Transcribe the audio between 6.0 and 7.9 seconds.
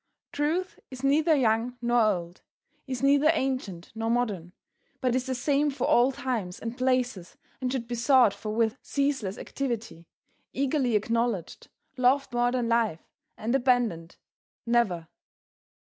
times and places and should